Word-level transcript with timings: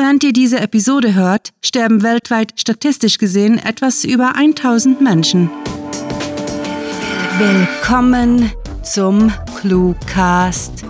Während 0.00 0.22
ihr 0.22 0.32
diese 0.32 0.60
Episode 0.60 1.16
hört, 1.16 1.52
sterben 1.60 2.04
weltweit 2.04 2.52
statistisch 2.54 3.18
gesehen 3.18 3.58
etwas 3.58 4.04
über 4.04 4.36
1000 4.36 5.00
Menschen. 5.00 5.50
Willkommen 7.36 8.52
zum 8.84 9.32
Cluecast, 9.58 10.84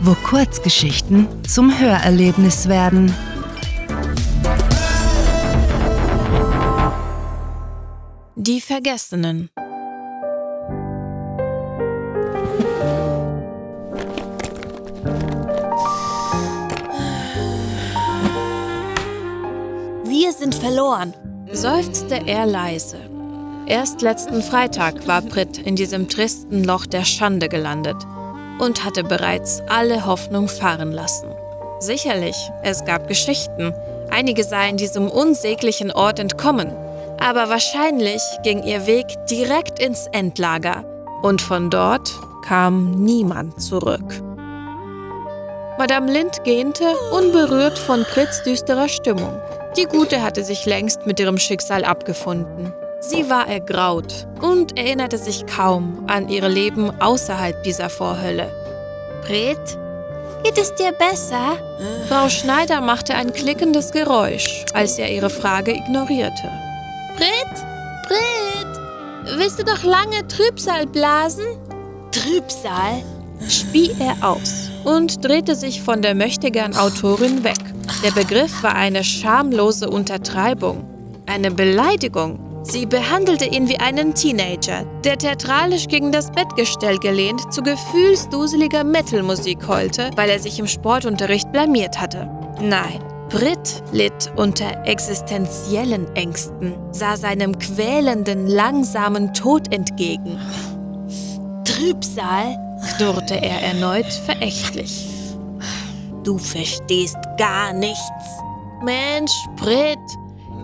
wo 0.00 0.14
Kurzgeschichten 0.14 1.26
zum 1.42 1.76
Hörerlebnis 1.76 2.68
werden. 2.68 3.12
Die 8.36 8.60
Vergessenen. 8.60 9.50
Sind 20.44 20.54
verloren, 20.56 21.14
seufzte 21.52 22.20
er 22.26 22.44
leise. 22.44 22.98
Erst 23.66 24.02
letzten 24.02 24.42
Freitag 24.42 25.06
war 25.08 25.22
Brit 25.22 25.56
in 25.56 25.74
diesem 25.74 26.06
tristen 26.06 26.64
Loch 26.64 26.84
der 26.84 27.06
Schande 27.06 27.48
gelandet 27.48 27.96
und 28.58 28.84
hatte 28.84 29.04
bereits 29.04 29.62
alle 29.70 30.04
Hoffnung 30.04 30.48
fahren 30.48 30.92
lassen. 30.92 31.30
Sicherlich, 31.80 32.36
es 32.62 32.84
gab 32.84 33.08
Geschichten, 33.08 33.72
einige 34.10 34.44
seien 34.44 34.76
diesem 34.76 35.08
unsäglichen 35.08 35.90
Ort 35.90 36.18
entkommen, 36.18 36.70
aber 37.18 37.48
wahrscheinlich 37.48 38.20
ging 38.42 38.62
ihr 38.64 38.86
Weg 38.86 39.06
direkt 39.30 39.78
ins 39.78 40.08
Endlager 40.08 40.84
und 41.22 41.40
von 41.40 41.70
dort 41.70 42.12
kam 42.44 42.90
niemand 43.02 43.62
zurück. 43.62 44.22
Madame 45.78 46.12
Lind 46.12 46.44
gähnte, 46.44 46.84
unberührt 47.12 47.78
von 47.78 48.04
Brits 48.12 48.42
düsterer 48.42 48.88
Stimmung. 48.88 49.40
Die 49.76 49.86
Gute 49.86 50.22
hatte 50.22 50.44
sich 50.44 50.66
längst 50.66 51.04
mit 51.04 51.18
ihrem 51.18 51.36
Schicksal 51.36 51.84
abgefunden. 51.84 52.72
Sie 53.00 53.28
war 53.28 53.48
ergraut 53.48 54.28
und 54.40 54.78
erinnerte 54.78 55.18
sich 55.18 55.46
kaum 55.46 56.04
an 56.06 56.28
ihr 56.28 56.48
Leben 56.48 56.90
außerhalb 57.00 57.60
dieser 57.64 57.90
Vorhölle. 57.90 58.50
Brit, 59.26 59.58
geht 60.44 60.58
es 60.58 60.74
dir 60.76 60.92
besser? 60.92 61.58
Frau 62.08 62.28
Schneider 62.28 62.80
machte 62.80 63.14
ein 63.14 63.32
klickendes 63.32 63.90
Geräusch, 63.90 64.64
als 64.74 64.96
er 64.98 65.10
ihre 65.10 65.30
Frage 65.30 65.72
ignorierte. 65.72 66.50
Brit? 67.16 67.64
Brit? 68.06 69.38
Willst 69.38 69.58
du 69.58 69.64
noch 69.64 69.82
lange 69.82 70.26
Trübsal 70.28 70.86
blasen? 70.86 71.46
Trübsal? 72.12 73.02
spie 73.48 73.94
er 73.98 74.16
aus 74.26 74.63
und 74.84 75.24
drehte 75.24 75.54
sich 75.54 75.82
von 75.82 76.02
der 76.02 76.14
mächtigen 76.14 76.76
Autorin 76.76 77.44
weg. 77.44 77.58
Der 78.04 78.10
Begriff 78.10 78.62
war 78.62 78.74
eine 78.74 79.04
schamlose 79.04 79.88
Untertreibung, 79.88 80.84
eine 81.26 81.50
Beleidigung. 81.50 82.38
Sie 82.62 82.86
behandelte 82.86 83.44
ihn 83.44 83.68
wie 83.68 83.78
einen 83.78 84.14
Teenager, 84.14 84.84
der 85.04 85.18
theatralisch 85.18 85.86
gegen 85.86 86.12
das 86.12 86.30
Bettgestell 86.30 86.98
gelehnt 86.98 87.52
zu 87.52 87.62
gefühlsduseliger 87.62 88.84
Metalmusik 88.84 89.68
heulte, 89.68 90.10
weil 90.16 90.30
er 90.30 90.38
sich 90.38 90.58
im 90.58 90.66
Sportunterricht 90.66 91.52
blamiert 91.52 92.00
hatte. 92.00 92.28
Nein, 92.60 93.00
Brit 93.28 93.82
litt 93.92 94.32
unter 94.36 94.86
existenziellen 94.86 96.14
Ängsten, 96.14 96.74
sah 96.92 97.16
seinem 97.16 97.58
quälenden, 97.58 98.46
langsamen 98.46 99.34
Tod 99.34 99.72
entgegen. 99.72 100.38
Trübsal? 101.64 102.56
Knurrte 102.84 103.34
er 103.34 103.62
erneut 103.62 104.12
verächtlich. 104.24 105.08
Du 106.22 106.38
verstehst 106.38 107.18
gar 107.38 107.72
nichts. 107.72 107.98
Mensch, 108.82 109.32
Brit, 109.56 109.98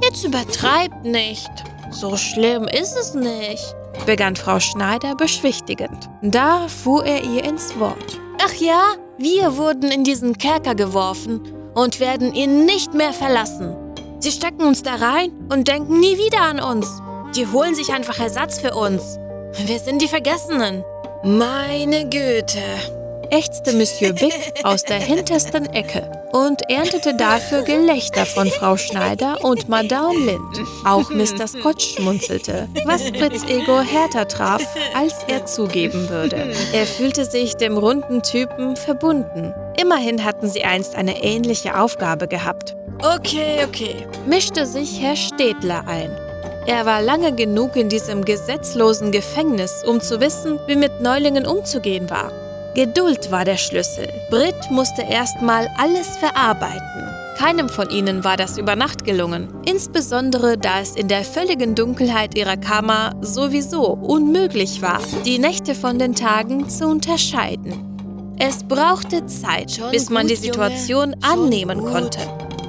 jetzt 0.02 0.24
übertreib 0.24 1.04
nicht. 1.04 1.50
So 1.90 2.16
schlimm 2.16 2.68
ist 2.68 2.96
es 2.96 3.14
nicht, 3.14 3.74
begann 4.06 4.36
Frau 4.36 4.60
Schneider 4.60 5.14
beschwichtigend. 5.16 6.08
Da 6.22 6.68
fuhr 6.68 7.04
er 7.04 7.24
ihr 7.24 7.44
ins 7.44 7.78
Wort. 7.78 8.20
Ach 8.42 8.54
ja, 8.54 8.94
wir 9.18 9.56
wurden 9.56 9.90
in 9.90 10.04
diesen 10.04 10.38
Kerker 10.38 10.74
geworfen 10.74 11.40
und 11.74 12.00
werden 12.00 12.32
ihn 12.32 12.64
nicht 12.64 12.94
mehr 12.94 13.12
verlassen. 13.12 13.76
Sie 14.18 14.30
stecken 14.30 14.62
uns 14.62 14.82
da 14.82 14.94
rein 14.94 15.32
und 15.50 15.68
denken 15.68 15.98
nie 15.98 16.16
wieder 16.16 16.42
an 16.42 16.60
uns. 16.60 17.02
Die 17.34 17.46
holen 17.46 17.74
sich 17.74 17.92
einfach 17.92 18.18
Ersatz 18.18 18.58
für 18.58 18.74
uns. 18.74 19.18
Wir 19.66 19.78
sind 19.78 20.00
die 20.00 20.08
Vergessenen. 20.08 20.84
Meine 21.22 22.08
Güte, 22.08 22.62
ächzte 23.28 23.74
Monsieur 23.74 24.14
Big 24.14 24.32
aus 24.62 24.84
der 24.84 25.00
hintersten 25.00 25.66
Ecke 25.74 26.10
und 26.32 26.62
erntete 26.70 27.14
dafür 27.14 27.60
Gelächter 27.60 28.24
von 28.24 28.48
Frau 28.48 28.78
Schneider 28.78 29.44
und 29.44 29.68
Madame 29.68 30.18
Lind. 30.18 30.66
Auch 30.86 31.10
Mr. 31.10 31.46
Scott 31.46 31.82
schmunzelte, 31.82 32.70
was 32.86 33.02
Fritz 33.10 33.44
Ego 33.44 33.80
härter 33.80 34.28
traf, 34.28 34.62
als 34.94 35.16
er 35.28 35.44
zugeben 35.44 36.08
würde. 36.08 36.54
Er 36.72 36.86
fühlte 36.86 37.26
sich 37.26 37.54
dem 37.54 37.76
runden 37.76 38.22
Typen 38.22 38.76
verbunden. 38.76 39.52
Immerhin 39.78 40.24
hatten 40.24 40.48
sie 40.48 40.64
einst 40.64 40.94
eine 40.94 41.22
ähnliche 41.22 41.78
Aufgabe 41.78 42.28
gehabt. 42.28 42.76
Okay, 43.02 43.62
okay, 43.68 44.06
mischte 44.26 44.64
sich 44.64 45.02
Herr 45.02 45.16
Städtler 45.16 45.86
ein. 45.86 46.29
Er 46.66 46.84
war 46.86 47.02
lange 47.02 47.34
genug 47.34 47.76
in 47.76 47.88
diesem 47.88 48.24
gesetzlosen 48.24 49.12
Gefängnis, 49.12 49.82
um 49.86 50.00
zu 50.00 50.20
wissen, 50.20 50.58
wie 50.66 50.76
mit 50.76 51.00
Neulingen 51.00 51.46
umzugehen 51.46 52.10
war. 52.10 52.30
Geduld 52.74 53.30
war 53.30 53.44
der 53.44 53.56
Schlüssel. 53.56 54.08
Brit 54.30 54.70
musste 54.70 55.02
erstmal 55.02 55.68
alles 55.78 56.16
verarbeiten. 56.18 57.08
Keinem 57.38 57.70
von 57.70 57.88
ihnen 57.88 58.22
war 58.22 58.36
das 58.36 58.58
über 58.58 58.76
Nacht 58.76 59.04
gelungen, 59.04 59.48
insbesondere 59.64 60.58
da 60.58 60.80
es 60.80 60.94
in 60.94 61.08
der 61.08 61.24
völligen 61.24 61.74
Dunkelheit 61.74 62.36
ihrer 62.36 62.58
Kammer 62.58 63.14
sowieso 63.22 63.94
unmöglich 63.94 64.82
war, 64.82 65.00
die 65.24 65.38
Nächte 65.38 65.74
von 65.74 65.98
den 65.98 66.14
Tagen 66.14 66.68
zu 66.68 66.86
unterscheiden. 66.86 68.36
Es 68.38 68.62
brauchte 68.62 69.26
Zeit, 69.26 69.80
bis 69.90 70.10
man 70.10 70.26
die 70.26 70.36
Situation 70.36 71.16
annehmen 71.22 71.84
konnte. 71.84 72.20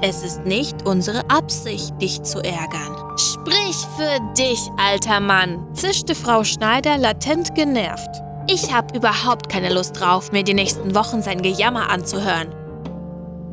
Es 0.03 0.23
ist 0.23 0.45
nicht 0.45 0.87
unsere 0.87 1.29
Absicht, 1.29 1.93
dich 2.01 2.23
zu 2.23 2.39
ärgern. 2.39 3.17
Sprich 3.17 3.75
für 3.95 4.33
dich, 4.35 4.59
alter 4.77 5.19
Mann, 5.19 5.75
zischte 5.75 6.15
Frau 6.15 6.43
Schneider 6.43 6.97
latent 6.97 7.53
genervt. 7.53 8.09
Ich 8.47 8.73
habe 8.73 8.97
überhaupt 8.97 9.47
keine 9.47 9.71
Lust 9.71 9.99
drauf, 9.99 10.31
mir 10.31 10.41
die 10.43 10.55
nächsten 10.55 10.95
Wochen 10.95 11.21
sein 11.21 11.43
Gejammer 11.43 11.91
anzuhören. 11.91 12.47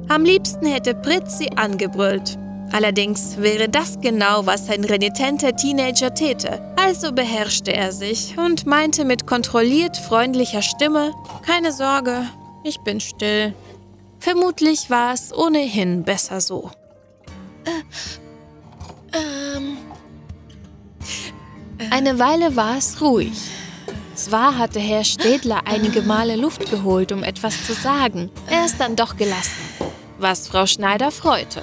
Am 0.08 0.24
liebsten 0.24 0.64
hätte 0.64 0.94
Brit 0.94 1.30
sie 1.30 1.54
angebrüllt. 1.58 2.38
Allerdings 2.72 3.36
wäre 3.36 3.68
das 3.68 4.00
genau, 4.00 4.46
was 4.46 4.70
ein 4.70 4.84
renitenter 4.84 5.54
Teenager 5.54 6.14
täte. 6.14 6.62
Also 6.76 7.12
beherrschte 7.12 7.74
er 7.74 7.92
sich 7.92 8.36
und 8.38 8.64
meinte 8.64 9.04
mit 9.04 9.26
kontrolliert 9.26 9.98
freundlicher 9.98 10.62
Stimme, 10.62 11.12
keine 11.44 11.72
Sorge, 11.72 12.22
ich 12.62 12.80
bin 12.80 13.00
still. 13.00 13.52
Vermutlich 14.18 14.90
war 14.90 15.12
es 15.12 15.32
ohnehin 15.32 16.02
besser 16.02 16.40
so. 16.40 16.70
Äh, 17.64 19.16
ähm. 19.16 19.76
Eine 21.90 22.18
Weile 22.18 22.56
war 22.56 22.76
es 22.76 23.00
ruhig. 23.00 23.38
Zwar 24.14 24.58
hatte 24.58 24.80
Herr 24.80 25.04
Städler 25.04 25.60
einige 25.64 26.02
Male 26.02 26.34
Luft 26.34 26.68
geholt, 26.70 27.12
um 27.12 27.22
etwas 27.22 27.64
zu 27.66 27.72
sagen, 27.72 28.30
er 28.48 28.64
ist 28.66 28.80
dann 28.80 28.96
doch 28.96 29.16
gelassen, 29.16 29.62
was 30.18 30.48
Frau 30.48 30.66
Schneider 30.66 31.12
freute. 31.12 31.62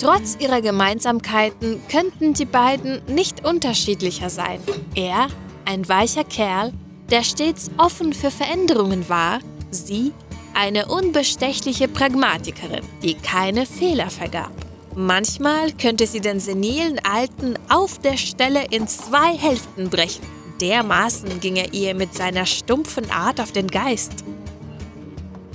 Trotz 0.00 0.36
ihrer 0.40 0.60
Gemeinsamkeiten 0.60 1.80
könnten 1.88 2.34
die 2.34 2.46
beiden 2.46 3.00
nicht 3.06 3.46
unterschiedlicher 3.46 4.28
sein. 4.28 4.60
Er, 4.96 5.28
ein 5.64 5.88
weicher 5.88 6.24
Kerl, 6.24 6.72
der 7.12 7.22
stets 7.22 7.70
offen 7.76 8.12
für 8.12 8.32
Veränderungen 8.32 9.08
war, 9.08 9.38
sie, 9.70 10.12
eine 10.54 10.86
unbestechliche 10.86 11.88
Pragmatikerin, 11.88 12.84
die 13.02 13.14
keine 13.14 13.66
Fehler 13.66 14.10
vergab. 14.10 14.52
Manchmal 14.94 15.72
könnte 15.72 16.06
sie 16.06 16.20
den 16.20 16.38
senilen 16.38 17.00
Alten 17.04 17.54
auf 17.68 17.98
der 17.98 18.16
Stelle 18.16 18.66
in 18.70 18.86
zwei 18.86 19.36
Hälften 19.36 19.88
brechen 19.88 20.26
dermaßen 20.62 21.40
ging 21.40 21.56
er 21.56 21.74
ihr 21.74 21.94
mit 21.94 22.14
seiner 22.14 22.46
stumpfen 22.46 23.10
Art 23.10 23.40
auf 23.40 23.52
den 23.52 23.66
Geist. 23.66 24.24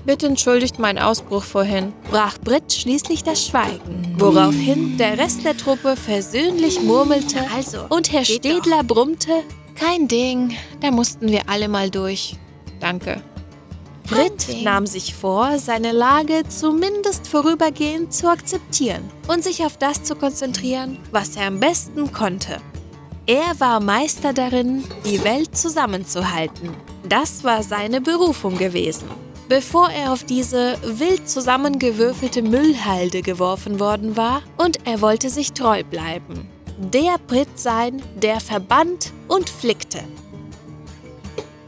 Bitte 0.06 0.27
entschuldigt 0.27 0.80
meinen 0.80 1.00
Ausbruch 1.00 1.44
vorhin, 1.44 1.92
brach 2.10 2.38
Britt 2.39 2.71
schließlich 2.71 3.24
das 3.24 3.45
Schweigen, 3.45 4.16
woraufhin 4.18 4.98
der 4.98 5.18
Rest 5.18 5.44
der 5.44 5.57
Truppe 5.57 5.95
versöhnlich 5.98 6.81
murmelte 6.81 7.39
also, 7.54 7.80
und 7.89 8.12
Herr 8.12 8.24
Städler 8.24 8.83
doch. 8.83 8.95
brummte, 8.95 9.44
kein 9.75 10.07
Ding, 10.07 10.56
da 10.81 10.92
mussten 10.92 11.30
wir 11.30 11.50
alle 11.50 11.68
mal 11.68 11.89
durch. 11.89 12.36
Danke. 12.80 13.21
Britt 14.09 14.63
nahm 14.63 14.86
sich 14.88 15.13
vor, 15.13 15.59
seine 15.59 15.92
Lage 15.92 16.44
zumindest 16.48 17.27
vorübergehend 17.27 18.13
zu 18.13 18.30
akzeptieren 18.30 19.04
und 19.27 19.44
sich 19.44 19.65
auf 19.65 19.77
das 19.77 20.04
zu 20.04 20.15
konzentrieren, 20.15 21.00
was 21.12 21.36
er 21.36 21.48
am 21.48 21.59
besten 21.59 22.12
konnte. 22.13 22.57
Er 23.25 23.59
war 23.59 23.81
Meister 23.81 24.31
darin, 24.31 24.86
die 25.06 25.21
Welt 25.24 25.57
zusammenzuhalten. 25.57 26.69
Das 27.07 27.44
war 27.44 27.62
seine 27.63 28.00
Berufung 28.00 28.57
gewesen. 28.57 29.09
bevor 29.50 29.89
er 29.89 30.12
auf 30.12 30.24
diese 30.24 30.77
wild 30.83 31.30
zusammengewürfelte 31.30 32.42
Müllhalde 32.42 33.21
geworfen 33.21 33.80
worden 33.80 34.18
war 34.18 34.42
und 34.57 34.86
er 34.86 35.01
wollte 35.01 35.30
sich 35.30 35.54
treu 35.54 35.83
bleiben. 35.83 36.50
Der 36.77 37.18
Brit 37.27 37.48
sein, 37.57 38.01
der 38.15 38.39
verband 38.39 39.12
und 39.27 39.50
flickte. 39.50 40.00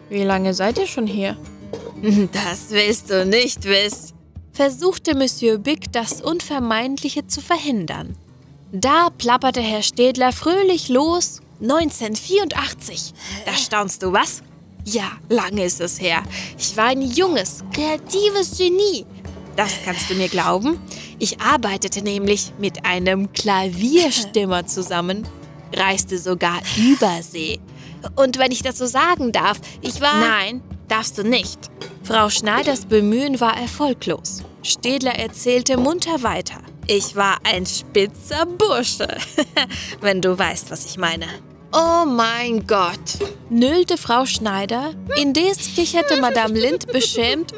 Wie 0.10 0.24
lange 0.24 0.54
seid 0.54 0.78
ihr 0.78 0.88
schon 0.88 1.08
hier? 1.08 1.38
Das 2.32 2.70
willst 2.70 3.10
du 3.10 3.26
nicht 3.26 3.66
wissen, 3.66 4.14
versuchte 4.54 5.16
Monsieur 5.16 5.58
Big 5.58 5.92
das 5.92 6.22
Unvermeidliche 6.22 7.28
zu 7.28 7.42
verhindern. 7.42 8.16
Da 8.72 9.10
plapperte 9.10 9.62
Herr 9.62 9.82
Städler 9.82 10.32
fröhlich 10.32 10.90
los. 10.90 11.42
1984. 11.62 13.14
Da 13.46 13.54
staunst 13.54 14.02
du 14.04 14.14
was? 14.14 14.44
Ja, 14.86 15.12
lange 15.28 15.66
ist 15.66 15.82
es 15.82 16.00
her. 16.00 16.24
Ich 16.58 16.78
war 16.78 16.86
ein 16.86 17.02
junges, 17.02 17.64
kreatives 17.74 18.58
Genie. 18.58 19.06
Das 19.56 19.74
kannst 19.84 20.10
du 20.10 20.16
mir 20.16 20.30
glauben. 20.30 20.80
Ich 21.18 21.42
arbeitete 21.42 22.02
nämlich 22.02 22.54
mit 22.60 22.86
einem 22.86 23.34
Klavierstimmer 23.34 24.66
zusammen, 24.66 25.28
reiste 25.76 26.18
sogar 26.18 26.62
übersee. 26.78 27.60
Und 28.16 28.40
wenn 28.40 28.54
ich 28.54 28.64
das 28.64 28.78
so 28.78 28.86
sagen 28.86 29.34
darf, 29.34 29.60
ich 29.82 30.00
war. 30.00 30.20
Nein, 30.20 30.62
darfst 30.88 31.18
du 31.18 31.24
nicht. 31.24 31.70
Frau 32.10 32.28
Schneiders 32.28 32.88
Bemühen 32.88 33.40
war 33.40 33.56
erfolglos. 33.56 34.42
Städler 34.64 35.14
erzählte 35.14 35.78
munter 35.78 36.24
weiter. 36.24 36.58
Ich 36.88 37.16
war 37.16 37.38
ein 37.44 37.68
spitzer 37.68 38.48
Bursche, 38.48 39.08
wenn 40.02 40.20
du 40.20 40.36
weißt, 40.36 40.72
was 40.72 40.86
ich 40.86 40.98
meine. 40.98 41.28
Oh 41.72 42.06
mein 42.08 42.66
Gott, 42.66 43.20
nüllte 43.52 43.96
Frau 43.96 44.26
Schneider, 44.26 44.96
indes 45.22 45.76
kicherte 45.76 46.20
Madame 46.20 46.60
Lind 46.60 46.88
beschämt 46.88 47.54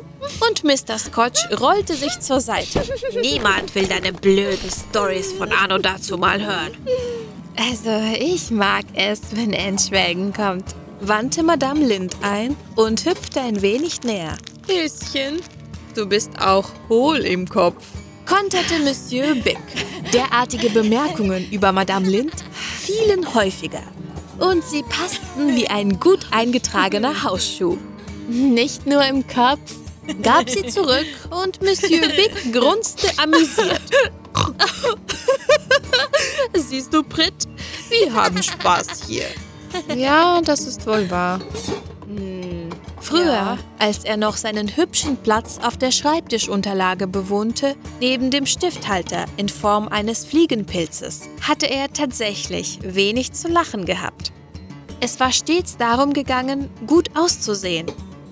und 0.45 0.65
Mr. 0.65 0.99
Scotch 0.99 1.47
rollte 1.57 1.95
sich 1.95 2.19
zur 2.19 2.41
Seite. 2.41 2.83
Niemand 3.21 3.73
will 3.73 3.87
deine 3.87 4.11
blöden 4.11 4.69
Stories 4.69 5.31
von 5.31 5.49
Anno 5.53 5.77
dazu 5.77 6.17
mal 6.17 6.45
hören. 6.45 6.73
Also, 7.55 7.91
ich 8.19 8.51
mag 8.51 8.83
es, 8.95 9.21
wenn 9.33 9.53
er 9.53 9.69
ins 9.69 9.87
Schwelgen 9.87 10.33
kommt, 10.33 10.75
wandte 11.01 11.43
Madame 11.43 11.85
Lind 11.85 12.15
ein 12.21 12.55
und 12.75 13.05
hüpfte 13.05 13.41
ein 13.41 13.61
wenig 13.61 14.03
näher. 14.03 14.37
Häschen, 14.67 15.41
du 15.95 16.05
bist 16.05 16.31
auch 16.39 16.69
hohl 16.89 17.17
im 17.17 17.47
Kopf 17.47 17.83
konterte 18.31 18.79
Monsieur 18.79 19.35
Bick. 19.35 19.59
Derartige 20.13 20.69
Bemerkungen 20.69 21.51
über 21.51 21.73
Madame 21.73 22.07
Lind 22.07 22.33
fielen 22.53 23.33
häufiger. 23.33 23.83
Und 24.39 24.63
sie 24.63 24.83
passten 24.83 25.53
wie 25.53 25.67
ein 25.67 25.99
gut 25.99 26.27
eingetragener 26.31 27.23
Hausschuh. 27.23 27.77
Nicht 28.29 28.85
nur 28.85 29.03
im 29.03 29.27
Kopf, 29.27 29.59
gab 30.23 30.49
sie 30.49 30.65
zurück 30.65 31.05
und 31.29 31.61
Monsieur 31.61 32.07
Bick 32.07 32.53
grunzte 32.53 33.09
amüsiert. 33.17 33.81
Siehst 36.53 36.93
du, 36.93 37.03
Brit, 37.03 37.33
wir 37.89 38.13
haben 38.13 38.41
Spaß 38.41 39.07
hier. 39.07 39.25
Ja, 39.95 40.41
das 40.41 40.61
ist 40.61 40.85
wohl 40.87 41.09
wahr. 41.09 41.39
Früher, 43.01 43.25
ja. 43.25 43.57
als 43.79 44.03
er 44.05 44.15
noch 44.15 44.37
seinen 44.37 44.77
hübschen 44.77 45.17
Platz 45.17 45.59
auf 45.61 45.75
der 45.75 45.91
Schreibtischunterlage 45.91 47.07
bewohnte, 47.07 47.75
neben 47.99 48.31
dem 48.31 48.45
Stifthalter 48.45 49.25
in 49.37 49.49
Form 49.49 49.87
eines 49.87 50.23
Fliegenpilzes, 50.23 51.27
hatte 51.41 51.69
er 51.69 51.91
tatsächlich 51.91 52.79
wenig 52.83 53.33
zu 53.33 53.47
lachen 53.47 53.85
gehabt. 53.85 54.31
Es 55.01 55.19
war 55.19 55.31
stets 55.31 55.77
darum 55.77 56.13
gegangen, 56.13 56.69
gut 56.85 57.09
auszusehen, 57.17 57.87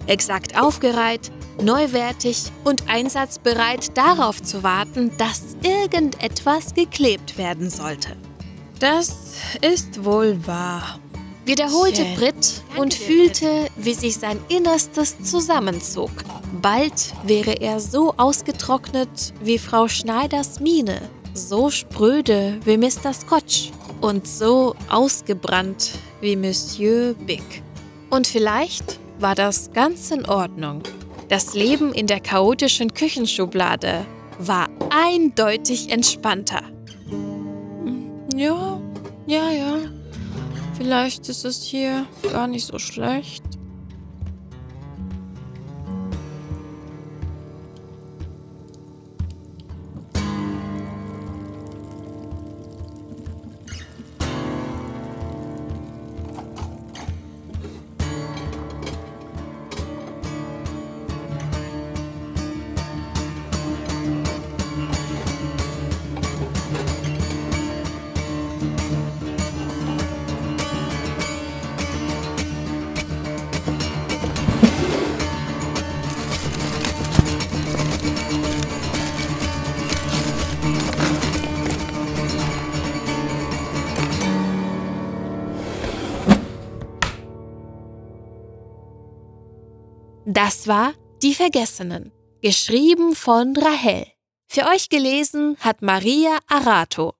exakt 0.06 0.57
aufgereiht, 0.57 1.31
neuwertig 1.62 2.44
und 2.63 2.88
einsatzbereit 2.88 3.97
darauf 3.97 4.41
zu 4.41 4.62
warten, 4.62 5.12
dass 5.18 5.57
irgendetwas 5.63 6.75
geklebt 6.75 7.38
werden 7.38 7.69
sollte. 7.69 8.15
Das 8.80 9.33
ist 9.62 10.06
wohl 10.06 10.39
wahr 10.45 11.00
wiederholte 11.50 12.06
Brit 12.16 12.62
und 12.78 12.94
fühlte, 12.94 13.69
wie 13.75 13.96
sich 13.96 14.18
sein 14.18 14.40
Innerstes 14.50 15.19
zusammenzog. 15.24 16.12
Bald 16.62 17.16
wäre 17.24 17.60
er 17.60 17.80
so 17.80 18.13
ausgetrocknet 18.18 19.34
wie 19.42 19.57
Frau 19.57 19.88
Schneiders 19.88 20.60
Miene, 20.60 21.01
so 21.34 21.72
spröde 21.72 22.60
wie 22.66 22.78
Mr. 22.78 23.13
Scotch 23.13 23.72
und 24.00 24.28
so 24.28 24.75
ausgebrannt 24.90 25.94
wie 26.22 26.36
Monsieur 26.36 27.16
Big. 27.16 27.63
Und 28.12 28.28
vielleicht 28.28 29.00
war 29.18 29.34
das 29.34 29.72
ganz 29.74 30.12
in 30.12 30.28
Ordnung. 30.28 30.84
Das 31.30 31.56
Leben 31.56 31.94
in 31.94 32.06
der 32.06 32.19
chaotischen 32.19 32.94
Küchenschublade 32.94 34.06
war 34.38 34.69
eindeutig 34.92 35.90
entspannter. 35.90 36.62
Ja, 38.36 38.80
ja, 39.25 39.51
ja. 39.51 39.99
Vielleicht 40.80 41.28
ist 41.28 41.44
es 41.44 41.62
hier 41.62 42.06
gar 42.31 42.48
nicht 42.48 42.66
so 42.66 42.80
schlecht. 42.80 43.44
Das 90.25 90.68
war 90.68 90.94
Die 91.21 91.33
Vergessenen, 91.33 92.12
geschrieben 92.42 93.16
von 93.16 93.56
Rahel. 93.57 94.07
Für 94.48 94.68
euch 94.68 94.89
gelesen 94.89 95.57
hat 95.60 95.81
Maria 95.81 96.38
Arato. 96.48 97.13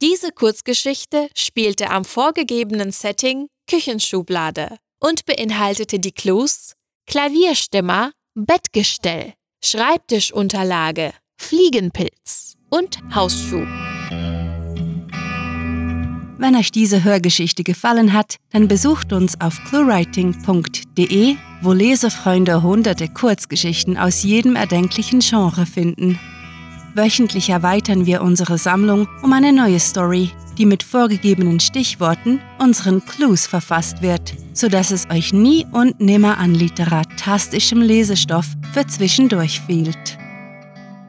Diese 0.00 0.30
Kurzgeschichte 0.32 1.28
spielte 1.34 1.90
am 1.90 2.04
vorgegebenen 2.04 2.92
Setting 2.92 3.48
Küchenschublade 3.68 4.78
und 5.00 5.26
beinhaltete 5.26 5.98
die 5.98 6.12
Clues 6.12 6.74
Klavierstimmer, 7.06 8.12
Bettgestell, 8.34 9.34
Schreibtischunterlage, 9.64 11.12
Fliegenpilz 11.38 12.54
und 12.70 12.98
Hausschuh. 13.14 13.89
Wenn 16.40 16.56
euch 16.56 16.72
diese 16.72 17.04
Hörgeschichte 17.04 17.64
gefallen 17.64 18.14
hat, 18.14 18.36
dann 18.50 18.66
besucht 18.66 19.12
uns 19.12 19.38
auf 19.42 19.62
cluewriting.de, 19.68 21.36
wo 21.60 21.72
Lesefreunde 21.74 22.62
hunderte 22.62 23.08
Kurzgeschichten 23.08 23.98
aus 23.98 24.22
jedem 24.22 24.56
erdenklichen 24.56 25.20
Genre 25.20 25.66
finden. 25.66 26.18
Wöchentlich 26.94 27.50
erweitern 27.50 28.06
wir 28.06 28.22
unsere 28.22 28.56
Sammlung 28.56 29.06
um 29.22 29.34
eine 29.34 29.52
neue 29.52 29.78
Story, 29.78 30.30
die 30.56 30.64
mit 30.64 30.82
vorgegebenen 30.82 31.60
Stichworten, 31.60 32.40
unseren 32.58 33.04
Clues 33.04 33.46
verfasst 33.46 34.00
wird, 34.00 34.32
sodass 34.54 34.92
es 34.92 35.10
euch 35.10 35.34
nie 35.34 35.66
und 35.72 36.00
nimmer 36.00 36.38
an 36.38 36.54
literatastischem 36.54 37.82
Lesestoff 37.82 38.46
für 38.72 38.86
zwischendurch 38.86 39.60
fehlt. 39.60 40.16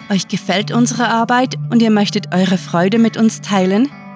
Euch 0.09 0.27
gefällt 0.27 0.71
unsere 0.71 1.07
Arbeit 1.07 1.55
und 1.69 1.81
ihr 1.81 1.89
möchtet 1.89 2.33
eure 2.33 2.57
Freude 2.57 2.99
mit 2.99 3.15
uns 3.15 3.39
teilen? 3.39 3.89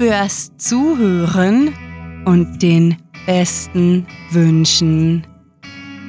fürs 0.00 0.50
Zuhören 0.56 1.74
und 2.24 2.62
den 2.62 2.96
besten 3.26 4.06
Wünschen. 4.30 5.26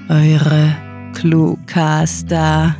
Eure 0.07 0.77
Cluecaster. 1.13 2.73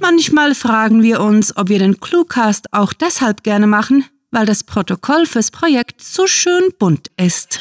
Manchmal 0.00 0.54
fragen 0.54 1.02
wir 1.02 1.20
uns, 1.20 1.54
ob 1.54 1.68
wir 1.68 1.78
den 1.78 2.00
Cluecast 2.00 2.72
auch 2.72 2.94
deshalb 2.94 3.42
gerne 3.42 3.66
machen, 3.66 4.06
weil 4.30 4.46
das 4.46 4.64
Protokoll 4.64 5.26
fürs 5.26 5.50
Projekt 5.50 6.00
so 6.02 6.26
schön 6.26 6.70
bunt 6.78 7.08
ist. 7.18 7.60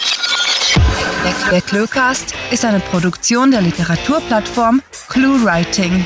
Der 1.52 1.60
Cluecast 1.60 2.34
ist 2.52 2.64
eine 2.64 2.80
Produktion 2.80 3.52
der 3.52 3.64
Literaturplattform 3.64 4.82
ClueWriting. 5.10 6.06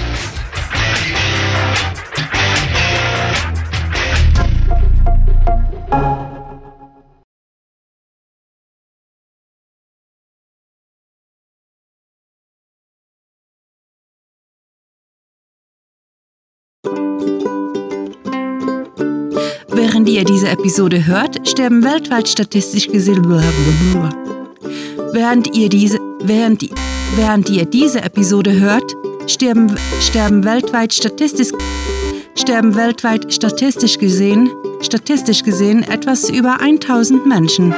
Episode 20.51 21.05
hört, 21.05 21.47
sterben 21.47 21.81
weltweit 21.81 22.27
statistisch 22.27 22.89
gesehen. 22.89 23.25
Während 25.13 25.55
ihr 25.55 25.69
diese, 25.69 25.97
während, 26.21 26.69
während 27.15 27.49
ihr 27.49 27.63
diese 27.65 28.01
Episode 28.01 28.59
hört, 28.59 28.83
sterben, 29.27 29.73
sterben 30.01 30.43
weltweit 30.43 30.93
statistisch 30.93 31.53
sterben 32.35 32.75
weltweit 32.75 33.33
statistisch 33.33 33.97
gesehen, 33.97 34.49
statistisch 34.81 35.43
gesehen 35.43 35.83
etwas 35.83 36.29
über 36.29 36.59
1000 36.59 37.25
Menschen. 37.25 37.73